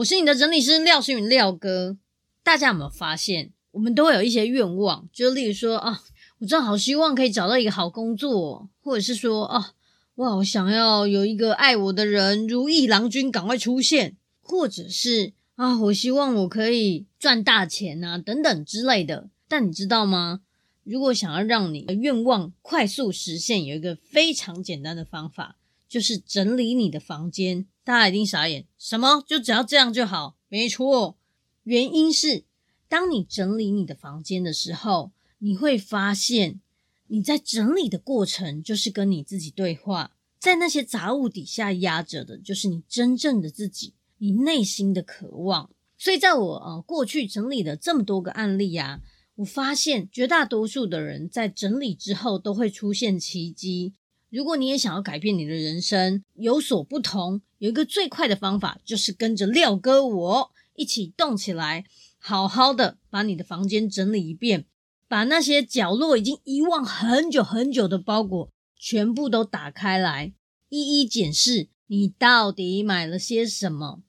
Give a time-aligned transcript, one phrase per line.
[0.00, 1.98] 我是你的整理师廖星云廖哥。
[2.42, 6.02] 大家有没有发现，我们都会有一些愿望，就例如说啊，
[6.38, 9.72] 我真的好希望可以找到一个好工作，或者是说啊，
[10.14, 19.28] 我好想要有一个爱我的人，如意郎君赶快出现，或者是啊，我希望我可以赚大钱啊，等等之类的。
[19.48, 20.40] 但你知道吗？
[20.82, 25.56] 如果想要让你的愿望快速实现，有一个非常简单的方法。
[25.90, 29.24] 就是整理你的房间，大家一定傻眼，什么？
[29.26, 30.36] 就只要这样就好？
[30.48, 31.18] 没错，
[31.64, 32.44] 原因是
[32.88, 36.60] 当你整理你的房间的时候，你会发现
[37.08, 45.68] 你在整理的过程就是跟你自己对话，在那些杂物底下压着的，就是你真正的自己，你内心的渴望。
[45.98, 49.00] 所以在我呃过去整理的这么多个案例啊，
[49.34, 53.94] 我发现绝大多数的人在整理之后都会出现奇迹。
[54.30, 61.84] 如果你也想要改变你的人生，有所不同，有一个最快的方法，就是跟着廖哥我一起动起来，
[62.18, 64.66] 好好的把你的房间整理一遍，
[65.08, 68.48] 把那些角落已经遗忘很久很久的包裹
[68.78, 70.32] 全部都打开来，
[70.68, 74.00] 一一检视你到底买了些什么。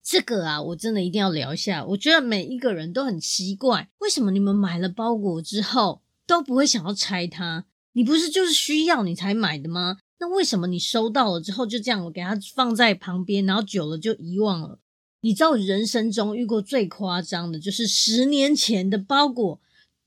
[0.00, 1.84] 这个啊，我真的一定要聊一下。
[1.84, 7.66] 我觉得每一个人都很奇怪，为什么你们买了包裹之后都不会想要拆它？
[7.96, 9.96] 你不是就是需要你才买的吗？
[10.20, 14.78] 那为什么你收到了之后就这样，我给它放在旁边，然后久了就遗忘了？
[15.22, 19.58] 你知道人生中遇过最夸张的就是十年前的包裹，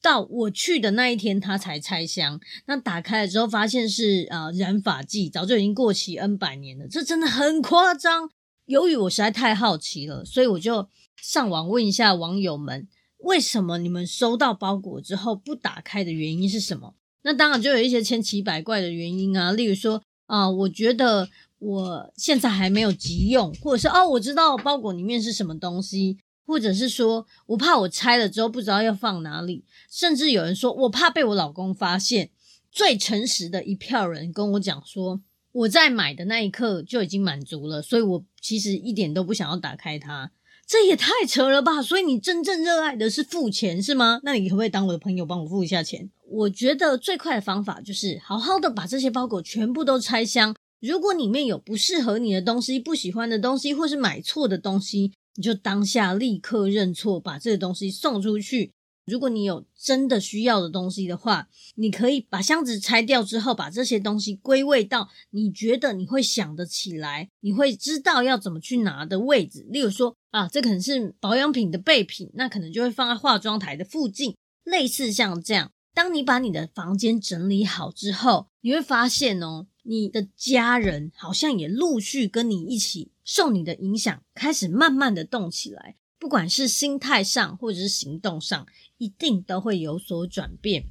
[0.03, 2.39] 到我去的那一天它才拆箱。
[2.67, 8.30] 那打开了之后发现是呃染发剂，早就已经过期 N 百年了，这真的很夸张。
[8.65, 10.87] 由于我实在太好奇了，所以我就
[11.19, 12.87] 上网问一下网友们，
[13.17, 16.93] 为什么你们收到包裹之后不打开的原因是什么？
[17.23, 32.29] 那当然就有一些千奇百怪的原因啊，例如说啊、我觉得我现在还没有急用，或者是哦，我知道包裹里面是什么东西，或者是说我怕我拆了之后不知道要放哪里，甚至有人说我怕被我老公发现。
[32.71, 35.19] 最诚实的一票人跟我讲说，
[35.52, 40.29] 我在买的那一刻就已经满足了，所以我其实一点都不想要打开它。
[40.67, 41.81] 这也太扯了吧！
[41.81, 44.19] 所以你真正热爱的是付钱是吗？
[44.21, 46.11] 那你可不可以当我的朋友，帮我付一下钱？
[46.29, 50.55] 我觉得最快的方法就是好好的把这些包裹全部都拆箱。
[50.79, 58.71] 如果里面有不适合你的东西、不喜欢的东西，或是买错的东西，你就当下立刻认错，把这个东西送出去。
[59.05, 69.65] 如果你有真的需要的东西的话，你可以把箱子拆掉之后，把这些东西归位到你觉得你会想得起来、你会知道要怎么去拿的位置。
[69.69, 75.71] 例如说啊，这可能是保养品的备品，那可能就会放在化妆台的附近，类似像这样。
[75.94, 85.95] 当你把你的房间整理好之后，你会发现哦，你的家人好像也陆续跟你一起受你的影响，开始慢慢的动起来。
[86.17, 88.67] 不管是心态上或者是行动上，
[88.98, 90.83] 一定都会有所转变。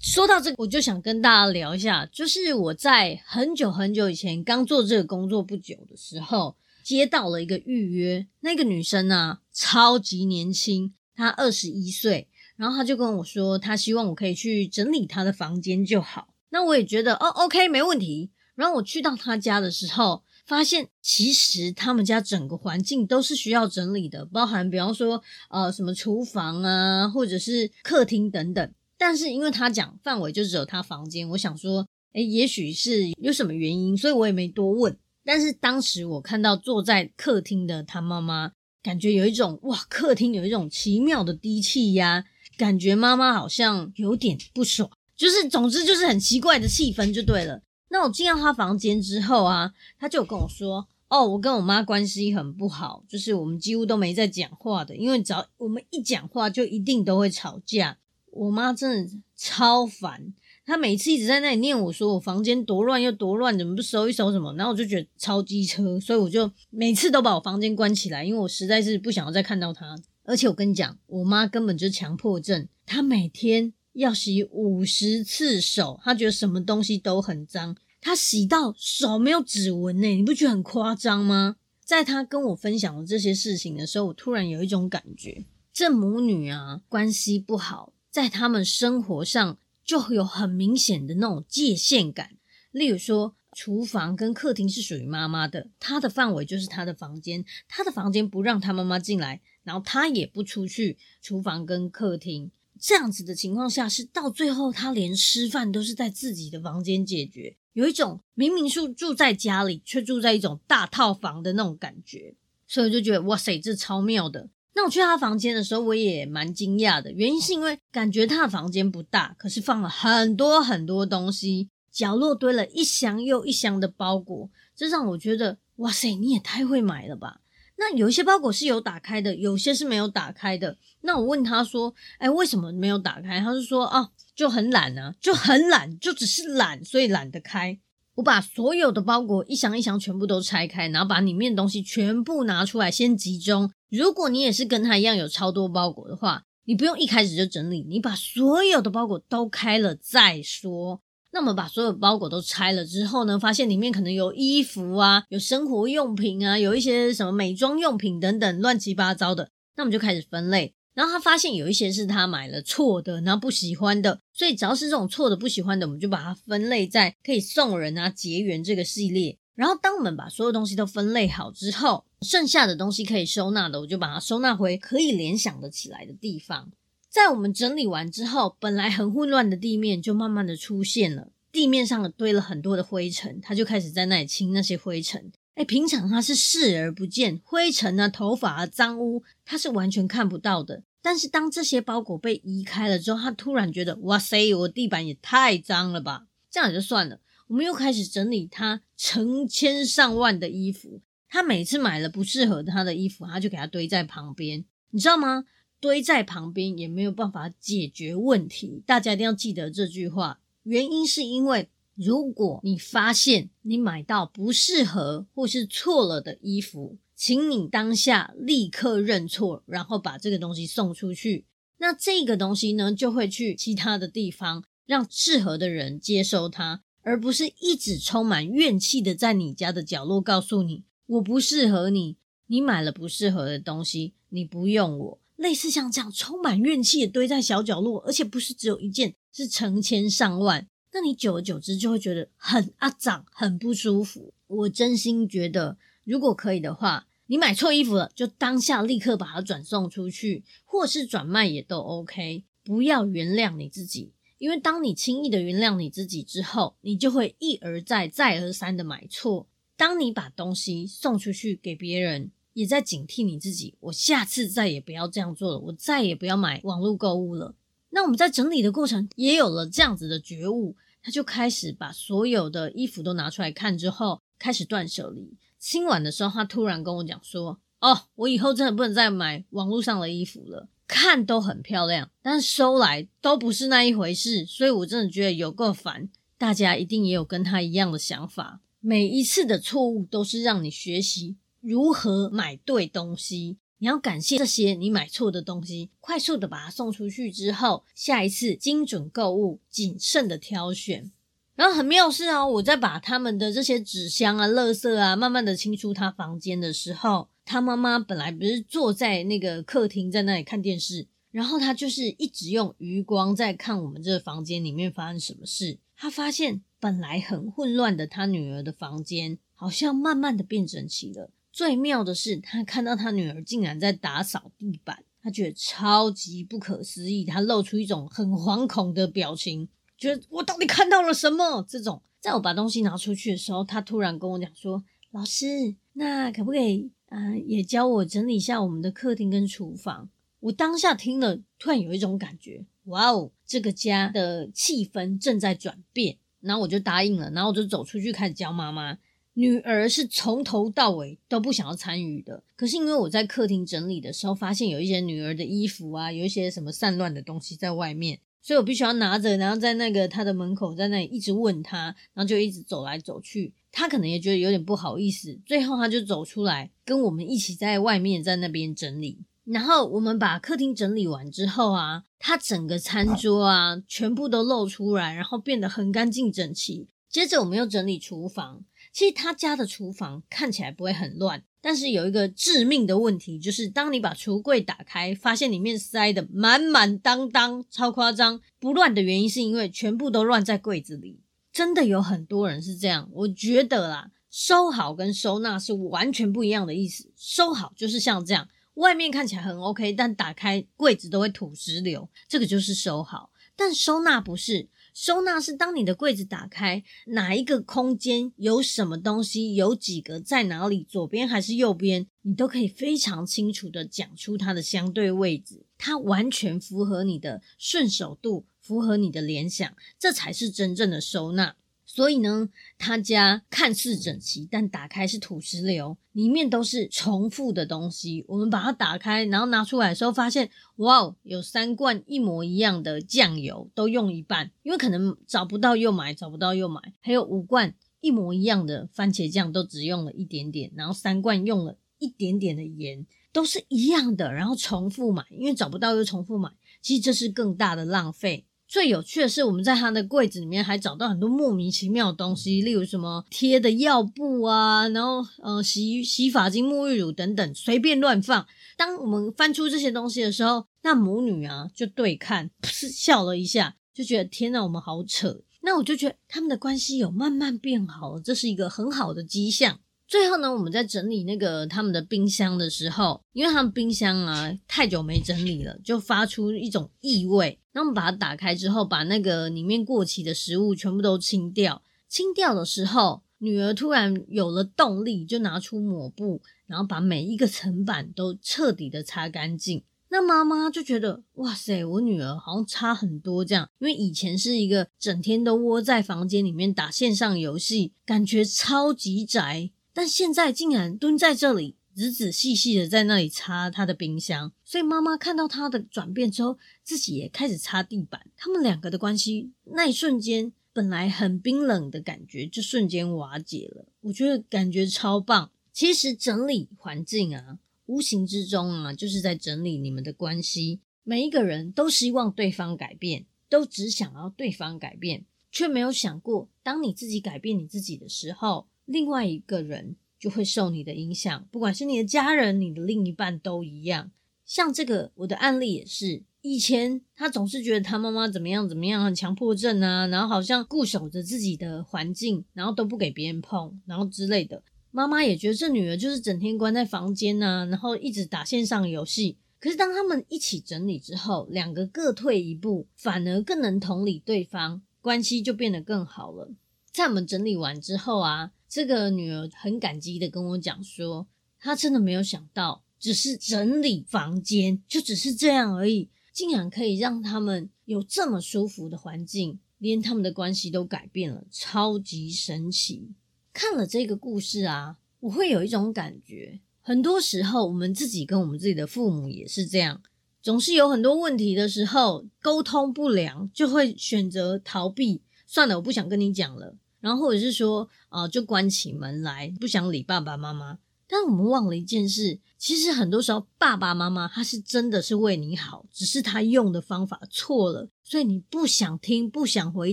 [0.00, 8.26] 说到这个，我就想跟大家聊一下，就是我在很久很久以前刚做这个工作不久的时候，接到了一个预约。
[8.40, 16.28] 那个女生呢，超级年轻，她二十一岁，然后他就跟我说，他希望我可以去整理他的房间就好。
[16.50, 18.30] 那我也觉得哦，OK，没问题。
[18.54, 25.20] 然后我去到他家的时候，发现其实他们家整个环境都是需要整理的，包含比方说
[25.50, 28.72] 呃什么厨房啊，或者是客厅等等。
[28.96, 34.96] 但是因为他讲范围就只有他房间，我想说，诶，也许是有什么原因，所以我也没多问。
[35.24, 42.24] 但是当时我看到坐在客厅的他妈妈，感觉有一种哇，客厅有一种奇妙的低气压，
[42.56, 47.60] 感觉妈妈好像有点不爽，就是总之就是很奇怪的气氛就对了。
[47.88, 57.98] 那我进到他房间之后啊，他就跟我说：“哦，我跟我妈关系很不好，就是我们几乎都没在讲话的，因为只要我们一讲话，就一定都会吵架。
[58.32, 60.34] 我妈真的超烦，
[60.66, 64.52] 她每次一直在那里念我说我房间多乱又多乱，怎么不收一收什么？
[64.54, 69.94] 然后我就觉得超机车，所以我就每次都把我房间关起来，因为我实在是不想要再看到她。
[70.24, 77.76] 而且我跟你讲，我妈根本就强迫症，她每天要洗五十次手，她觉得什么东西都很脏。
[78.00, 81.56] 她洗到手没有指纹呢，你不觉得很夸张吗？
[81.84, 92.30] 在她跟我分享了这些事情的时候，我突然有一种感觉，这母女啊关系不好，在他们生活上就有很明显的那种界限感。
[92.70, 102.50] 例如说，厨房跟客厅是属于妈妈的，她的范围就是她的房间，她的房间不让她妈妈进来，然后他也不出去厨房跟客厅。
[102.78, 107.56] 这样子的情况下，是到最后他连吃饭都是在自己的房间解决。
[107.72, 112.34] 有一种明明是住在家里，却住在一种大套房的那种感觉，
[112.66, 114.48] 所以我就觉得哇塞，这超妙的。
[114.74, 127.40] 那我去他房间的时候，我也蛮惊讶的，原因是因为感觉他的房间不大，可是放了很多很多东西，角落堆了一箱又一箱的包裹，这让我觉得哇塞，你也太会买了吧。
[127.76, 130.78] 那有一些包裹是有打开的，有些是没有打开的。
[131.00, 137.78] 那我问他说：“哎，为什么没有打开？”他就说：“啊。”就很懒啊，就很懒，就只是懒，所以懒得开。
[138.16, 143.70] 我把所有的包裹一箱一箱全部都拆开，然后把里面的东西全部拿出来，先集中。
[143.90, 151.00] 如果你也是跟他一样有超多包裹的话，你不用一开始就整理，你把所有的包裹都开了再说。
[151.34, 160.72] 那么把所有包裹都拆了之后呢，发现里面可能有衣服啊，有生活用品啊，有一些什么美妆用品等等乱七八糟的，那我们就开始分类。
[160.94, 169.36] 然后他发现有一些是他买了错的，然后不喜欢的，所以只要是这种错的、不喜欢的，我们就把它分类在可以送人啊、结缘这个系列。
[169.56, 176.70] 然后当我们把所有东西都分类好之后，剩下的东西可以收纳的，我就把它收纳回可以联想得起来的地方。
[177.14, 185.30] 在我们整理完之后，本来很混乱的地面就慢慢的出现了，地面上堆了很多的灰尘，他就开始在那里清那些灰尘。
[185.54, 190.82] 哎，平常他是视而不见，灰尘啊、头发啊、脏污，他是完全看不到的。
[191.00, 196.26] 但是当这些包裹被移开了之后，他突然觉得，哇塞，我地板也太脏了吧！
[196.50, 201.00] 这样也就算了，我们又开始整理他成千上万的衣服。
[201.28, 205.44] 他每次买了不适合他的衣服，他就给他堆在旁边，你知道吗？
[205.84, 208.82] 堆在旁边也没有办法解决问题。
[208.86, 211.68] 大家一定要记得这句话，原因是因为。
[211.96, 221.44] 如果你发现你买到不适合或是错了的衣服，请你当下立刻认错，然后把这个东西送出去。
[221.78, 232.16] 那这个东西呢，就会去其他的地方，让适合的人接收它，而不是一直充满怨气的在你家的角落告诉你我不适合你，
[232.48, 235.18] 你买了不适合的东西，你不用我。
[235.44, 240.66] 类似像这样充满怨气的堆在小角落，而且不是只有一件，是成千上万。
[240.94, 244.32] 那你久而久之就会觉得很阿杂，很不舒服。
[244.46, 252.44] 我真心觉得，如果可以的话，你买错衣服了，就当下立刻把它转送出去，或是转卖也都 OK。
[252.62, 259.46] 不要原谅你自己，因为当你轻易的原谅你自己之后，你就会一而再、再而三的买错。
[259.76, 267.54] 当你把东西送出去给别人，也在警惕你自己：我下次再也不要这样做了，我再也不要买网络购物了。
[267.90, 270.74] 那我们在整理的过程也有了这样子的觉悟。
[271.06, 275.36] 他就开始把所有的衣服都拿出来看，之后开始断舍离。
[275.58, 286.08] 清完的时候，他突然跟我讲说：“哦，我以后真的不能再买网络上的衣服了，看都很漂亮，但是收来都不是那一回事。”所以，我真的觉得有够烦。
[286.38, 288.62] 大家一定也有跟他一样的想法。
[288.80, 293.56] 每一次的错误都是让你学习如何买对东西。
[293.78, 301.10] 你要感谢这些你买错的东西，快速的把它送出去之后，下一次精准购物，谨慎的挑选。
[301.54, 315.78] 然后很妙是哦，我在把他们的这些纸箱啊、垃圾啊，慢慢的清出他房间的时候，他妈妈本来不是坐在那个客厅在那里看电视，然后他就是一直用余光在看我们这个房间里面发生什么事。
[315.96, 321.30] 他发现本来很混乱的他女儿的房间，好像慢慢的变整齐了。
[321.54, 331.64] 最妙的是，他看到他女儿竟然在打扫地板，他觉得超级不可思议，他露出一种很惶恐的表情，觉得我到底看到了什么？
[331.68, 334.82] 这种，在我把东西拿出去的时候，他突然跟我讲说
[335.14, 346.18] ：“老师，那可不可以啊、也教我整理一下我们的客厅跟厨房？”我当下听了，突然有一种感觉，哇哦，这个家的气氛正在转变。
[346.40, 348.98] 然后我就答应了，然后我就走出去开始教妈妈。
[349.36, 363.52] 女儿是从头到尾都不想要参与的，可是因为我在客厅整理的时候，发现有一些女儿的衣服啊，有一些什么散乱的东西在外面，所以我必须要拿着，然后在那个她的门口，在那里一直问她，然后就一直走来走去。
[363.72, 369.18] 她可能也觉得有点不好意思，最后她就走出来跟我们一起在外面在那边整理。
[369.42, 376.86] 然后我们把客厅整理完之后啊，她整个餐桌啊全部都露出来，然后变得很干净整齐。
[377.10, 378.64] 接着我们又整理厨房。
[378.94, 388.40] 其实他家的厨房看起来不会很乱，但是有一个致命的问题，就是当你把橱柜打开，发现里面塞得满满当当，超夸张。
[388.60, 391.20] 不乱的原因是因为全部都乱在柜子里。
[391.52, 397.10] 真的有很多人是这样，我觉得啦，收好跟收纳是完全不一样的意思。
[397.16, 403.32] 收好就是像这样，外面看起来很 OK，但打开柜子都会土石流，这个就是收好。
[403.56, 404.68] 但收纳不是。
[404.94, 421.56] 收纳是当你的柜子打开，哪一个空间有什么东西，有几个在哪里，左边还是右边，你都可以非常清楚的讲出它的相对位置，它完全符合你的顺手度，符合你的联想，这才是真正的收纳。
[421.94, 428.24] 所以呢，他家看似整齐，但打开是土石流，里面都是重复的东西。
[428.26, 436.80] 我们把它打开，然后拿出来的时候，发现哇哦，有三罐一模一样的酱油，都用一半，因为可能找不到又买，找不到又买。
[437.00, 446.50] 还有五罐一模一样的番茄酱，都只用了一点点，然后三罐用了一点点的盐，都是一样的，然后重复买，因为找不到又重复买，
[446.82, 448.46] 其实这是更大的浪费。
[448.74, 458.44] 最有趣的是，我们在他的柜子里面还找到很多莫名其妙的东西，例如什么贴的药布啊，然后呃洗洗发精、沐浴乳等等，随便乱放。
[458.76, 465.42] 当我们翻出这些东西的时候，那母女啊就对看，噗笑了一下，就觉得天哪，我们好扯。
[465.62, 469.78] 那我就觉得他们的关系有慢慢变好了，这是一个很好的迹象。
[470.06, 477.58] 最后呢，我们在整理那个他们的冰箱的时候，因为他们冰箱啊太久没整理了，就发出一种异味。
[477.72, 481.82] 那我们把它打开之后，把那个里面过期的食物全部都清掉。
[482.08, 489.82] 清掉的时候，女儿突然有了动力，就拿出抹布，然后把每一个层板都彻底的擦干净。
[490.10, 499.70] 那妈妈就觉得，哇塞，我女儿好像差很多这样，因为以前是一个整天都窝在房间里面打线上游戏，感觉超级宅。
[499.94, 508.26] 但现在竟然蹲在这里，仔仔细细的在那里擦他的冰箱，所以妈妈看到他的转变之后，自己也开始擦地板。
[508.36, 513.86] 他们两个的关系，那一瞬间本来很冰冷的感觉，就瞬间瓦解了。
[514.00, 515.52] 我觉得感觉超棒。
[515.72, 520.80] 其实整理环境啊，无形之中啊，就是在整理你们的关系。
[521.04, 528.66] 每一个人都希望对方改变，都只想要对方改变，却没有想过，当你自己改变你自己的时候。
[528.86, 534.10] 另外一个人就会受你的影响，不管是你的家人、你的另一半都一样。
[534.46, 544.62] 像这个我的案例也是，以前他总是觉得他妈妈怎么样怎么样，很强迫症啊，然后好像固守着自己的环境，然后都不给别人碰，然后之类的。
[544.90, 549.38] 妈妈也觉得这女儿就是整天关在房间啊，然后一直打线上游戏。
[549.58, 556.52] 可是当他们一起整理之后，两个各退一步，反而更能同理对方，关系就变得更好了。
[556.92, 558.50] 在我们整理完之后啊。
[558.74, 561.28] 这个女儿很感激的跟我讲说，
[561.60, 573.12] 她真的没有想到，只是整理房间，就只是这样而已，竟然可以让他们有这么舒服的环境，连他们的关系都改变了，超级神奇。
[573.52, 580.02] 看了这个故事啊，我会有一种感觉，很多时候我们自己跟我们自己的父母也是这样，
[580.42, 586.76] 总是有很多问题的时候，沟通不良，就会选择逃避，算了，我不想跟你讲了。
[587.04, 590.78] 然后或者是说，啊、就关起门来，不想理爸爸妈妈。
[591.06, 599.92] 但我们忘了一件事，其实很多时候爸爸妈妈他是真的是为你好，只是他用的方法错了，所以你不想听，不想回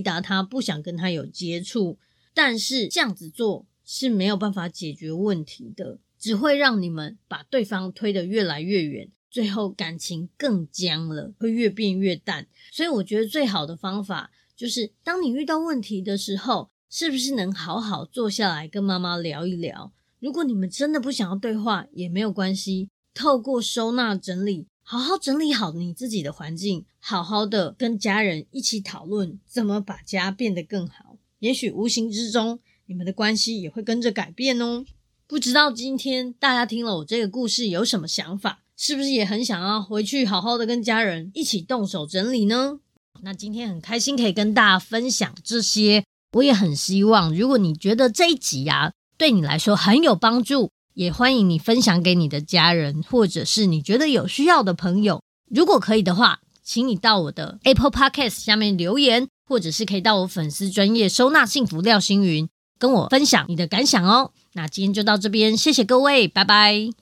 [0.00, 1.98] 答他，不想跟他有接触。
[2.32, 12.48] 但是这样子做是没有办法解决问题的，只会让你们把对方推得越来越远，最后感情更僵了，会越变越淡。
[12.72, 16.71] 所以我觉得最好的方法就是，当你遇到问题的时候。
[16.94, 19.90] 是不是能好好坐下来跟妈妈聊一聊？
[20.20, 22.90] 如果你们真的不想要对话，也没有关系。
[23.14, 31.16] 透过收纳整理，好好整理好你自己的环境，好好的跟家人一起讨论怎么把家变得更好。
[31.38, 34.84] 也许无形之中，你们的关系也会跟着改变哦。
[35.26, 38.60] 不知道今天大家听了我这个故事有什么想法？
[38.76, 42.80] 是不是也很想要回去好好的跟家人一起动手整理呢？
[43.22, 46.04] 那今天很开心可以跟大家分享这些。
[46.32, 55.22] 我也很希望，如果你觉得这一集啊对你来说很有帮助，也欢迎你分享给你的家人，或者是你觉得有需要的朋友。
[55.50, 62.48] 如果可以的话，请你到我的 Apple Podcast 下面留言，或者是可以到我粉丝专业收纳幸福廖星云
[62.78, 64.32] 跟我分享你的感想哦。
[64.54, 67.01] 那今天就到这边，谢谢各位，拜拜。